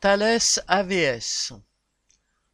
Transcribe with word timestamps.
Thales 0.00 0.62
AVS 0.68 1.54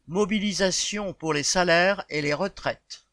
Mobilisation 0.07 1.13
pour 1.13 1.31
les 1.31 1.43
salaires 1.43 2.03
et 2.09 2.23
les 2.23 2.33
retraites. 2.33 3.05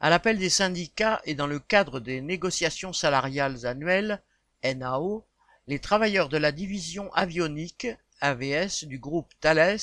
À 0.00 0.10
l'appel 0.10 0.38
des 0.40 0.50
syndicats 0.50 1.22
et 1.24 1.36
dans 1.36 1.46
le 1.46 1.60
cadre 1.60 2.00
des 2.00 2.20
négociations 2.20 2.92
salariales 2.92 3.64
annuelles, 3.64 4.20
NAO, 4.64 5.24
les 5.68 5.78
travailleurs 5.78 6.28
de 6.28 6.36
la 6.36 6.50
division 6.50 7.12
avionique, 7.12 7.86
AVS, 8.20 8.86
du 8.86 8.98
groupe 8.98 9.32
Thales, 9.38 9.78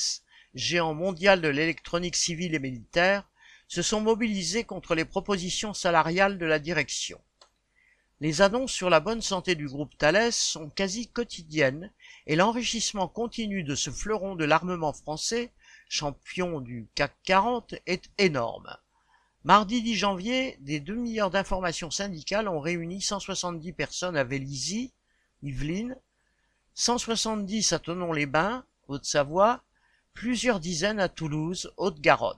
géant 0.52 0.92
mondial 0.92 1.40
de 1.40 1.48
l'électronique 1.48 2.16
civile 2.16 2.54
et 2.54 2.58
militaire, 2.58 3.26
se 3.68 3.80
sont 3.80 4.02
mobilisés 4.02 4.64
contre 4.64 4.94
les 4.94 5.06
propositions 5.06 5.72
salariales 5.72 6.36
de 6.36 6.44
la 6.44 6.58
direction. 6.58 7.18
Les 8.22 8.42
annonces 8.42 8.72
sur 8.72 8.90
la 8.90 9.00
bonne 9.00 9.22
santé 9.22 9.54
du 9.54 9.66
groupe 9.66 9.96
Thales 9.96 10.30
sont 10.30 10.68
quasi 10.68 11.08
quotidiennes 11.08 11.90
et 12.26 12.36
l'enrichissement 12.36 13.08
continu 13.08 13.62
de 13.62 13.74
ce 13.74 13.88
fleuron 13.88 14.34
de 14.34 14.44
l'armement 14.44 14.92
français, 14.92 15.52
champion 15.88 16.60
du 16.60 16.86
CAC 16.94 17.14
40, 17.24 17.76
est 17.86 18.10
énorme. 18.18 18.76
Mardi 19.44 19.80
10 19.80 19.94
janvier, 19.94 20.58
des 20.60 20.80
demi-heures 20.80 21.30
d'information 21.30 21.90
syndicales 21.90 22.46
ont 22.46 22.60
réuni 22.60 23.00
170 23.00 23.72
personnes 23.72 24.18
à 24.18 24.24
Vélizy, 24.24 24.92
Yvelines, 25.42 25.96
170 26.74 27.72
à 27.72 27.78
Tonon-les-Bains, 27.78 28.66
Haute-Savoie, 28.88 29.62
plusieurs 30.12 30.60
dizaines 30.60 31.00
à 31.00 31.08
Toulouse, 31.08 31.72
Haute-Garonne. 31.78 32.36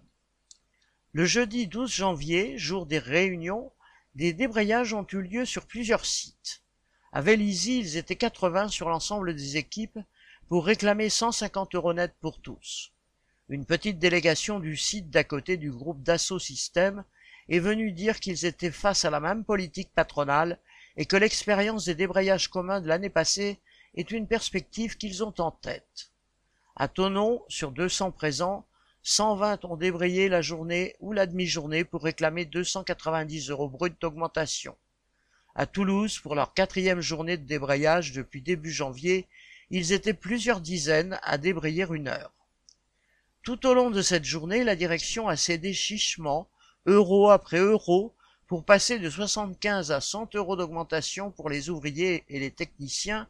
Le 1.12 1.25
jeudi 1.25 1.67
12 1.67 1.91
janvier, 1.91 2.56
jour 2.56 2.87
des 2.87 3.01
réunions, 3.01 3.73
des 4.15 4.33
débrayages 4.33 4.93
ont 4.93 5.07
eu 5.12 5.23
lieu 5.23 5.45
sur 5.45 5.66
plusieurs 5.66 6.05
sites. 6.05 6.62
À 7.12 7.20
Vélizy, 7.20 7.79
ils 7.79 7.97
étaient 7.97 8.16
80 8.16 8.69
sur 8.69 8.89
l'ensemble 8.89 9.34
des 9.34 9.57
équipes 9.57 9.98
pour 10.48 10.66
réclamer 10.66 11.09
150 11.09 11.75
euros 11.75 11.95
net 11.95 12.15
pour 12.20 12.41
tous. 12.41 12.93
Une 13.48 13.67
petite 13.67 13.98
délégation 13.98 14.61
du 14.61 14.77
site 14.77 15.11
d'à 15.11 15.25
côté 15.25 15.56
du 15.56 15.70
groupe 15.70 16.03
Dassault 16.03 16.39
Systèmes 16.39 17.05
est 17.48 17.59
venue 17.59 17.92
dire 17.92 18.20
qu'ils 18.20 18.45
étaient 18.47 18.70
face 18.70 19.05
à 19.05 19.11
la 19.11 19.20
même 19.20 19.45
politique 19.45 19.92
patronale 19.95 20.58
et 20.97 21.06
que 21.06 21.17
l'expérience 21.17 21.84
des 21.86 21.95
débrayages 21.95 22.48
communs 22.48 22.81
de 22.81 22.89
l'année 22.89 23.11
passée 23.11 23.61
est 23.95 24.11
une 24.11 24.29
perspective 24.29 24.97
qu'ils 24.97 25.25
ont 25.25 25.34
en 25.39 25.51
tête. 25.51 26.12
À 26.77 26.89
Tonon, 26.89 27.42
sur 27.48 27.73
200 27.73 28.12
présents, 28.12 28.67
120 29.05 29.64
ont 29.64 29.77
débrayé 29.77 30.28
la 30.28 30.42
journée 30.42 30.95
ou 31.00 31.12
la 31.12 31.27
demi-journée 31.27 31.84
pour 31.84 32.05
réclamer 32.05 32.45
290 32.45 33.50
euros 33.50 33.69
bruts 33.69 33.95
d'augmentation. 34.00 34.77
À 35.55 35.67
Toulouse, 35.67 36.20
pour 36.20 36.34
leur 36.34 36.55
quatrième 36.55 37.00
journée 37.00 37.36
de 37.36 37.45
débrayage 37.45 38.12
depuis 38.12 38.42
début 38.42 38.70
janvier, 38.70 39.27
ils 39.70 39.92
étaient 39.92 40.14
plusieurs 40.14 40.61
dizaines 40.61 41.19
à 41.23 41.36
débrayer 41.36 41.84
une 41.91 42.08
heure. 42.08 42.33
Tout 43.42 43.67
au 43.67 43.75
long 43.75 43.91
de 43.91 44.03
cette 44.03 44.25
journée, 44.25 44.62
la 44.62 44.77
direction 44.77 45.27
a 45.27 45.36
cédé 45.36 45.73
chichement, 45.73 46.48
euro 46.86 47.30
après 47.30 47.58
euro, 47.58 48.14
pour 48.47 48.64
passer 48.64 49.00
de 49.00 49.11
75 49.11 49.91
à 49.91 50.00
100 50.00 50.36
euros 50.36 50.56
d'augmentation 50.56 51.33
pour 51.33 51.50
les 51.50 51.70
ouvriers 51.70 52.25
et 52.28 52.39
les 52.39 52.50
techniciens 52.50 53.28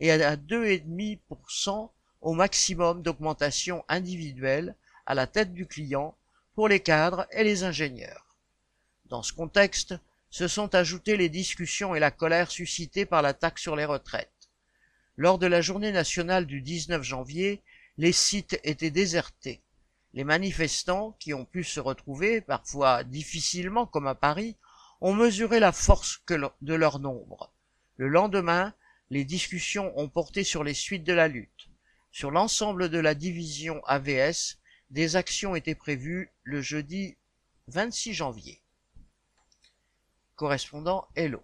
et 0.00 0.10
à 0.10 0.36
2,5% 0.36 1.90
au 2.20 2.32
maximum 2.34 3.02
d'augmentation 3.02 3.84
individuelle 3.88 4.76
à 5.06 5.14
la 5.14 5.26
tête 5.26 5.52
du 5.52 5.66
client 5.66 6.16
pour 6.54 6.68
les 6.68 6.80
cadres 6.80 7.26
et 7.30 7.44
les 7.44 7.64
ingénieurs. 7.64 8.36
Dans 9.06 9.22
ce 9.22 9.32
contexte, 9.32 9.94
se 10.30 10.48
sont 10.48 10.74
ajoutées 10.74 11.16
les 11.16 11.28
discussions 11.28 11.94
et 11.94 12.00
la 12.00 12.10
colère 12.10 12.50
suscitées 12.50 13.06
par 13.06 13.22
la 13.22 13.34
taxe 13.34 13.62
sur 13.62 13.76
les 13.76 13.84
retraites. 13.84 14.30
Lors 15.16 15.38
de 15.38 15.46
la 15.46 15.60
journée 15.60 15.92
nationale 15.92 16.46
du 16.46 16.60
19 16.60 17.02
janvier, 17.04 17.62
les 17.98 18.10
sites 18.10 18.58
étaient 18.64 18.90
désertés. 18.90 19.62
Les 20.12 20.24
manifestants, 20.24 21.16
qui 21.20 21.34
ont 21.34 21.44
pu 21.44 21.62
se 21.62 21.78
retrouver, 21.78 22.40
parfois 22.40 23.04
difficilement 23.04 23.86
comme 23.86 24.08
à 24.08 24.16
Paris, 24.16 24.56
ont 25.00 25.14
mesuré 25.14 25.60
la 25.60 25.70
force 25.70 26.20
de 26.62 26.74
leur 26.74 26.98
nombre. 26.98 27.52
Le 27.96 28.08
lendemain, 28.08 28.74
les 29.10 29.24
discussions 29.24 29.96
ont 29.96 30.08
porté 30.08 30.42
sur 30.42 30.64
les 30.64 30.74
suites 30.74 31.04
de 31.04 31.12
la 31.12 31.28
lutte. 31.28 31.68
Sur 32.10 32.32
l'ensemble 32.32 32.88
de 32.88 32.98
la 32.98 33.14
division 33.14 33.84
AVS, 33.84 34.58
des 34.90 35.16
actions 35.16 35.54
étaient 35.54 35.74
prévues 35.74 36.30
le 36.42 36.60
jeudi 36.60 37.16
26 37.68 38.14
janvier. 38.14 38.60
Correspondant 40.36 41.08
Hello. 41.16 41.42